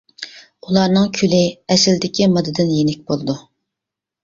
[0.67, 1.43] ئۇلارنىڭ كۈلى
[1.75, 3.39] ئەسلىدىكى ماددىدىن يېنىك بولىدۇ.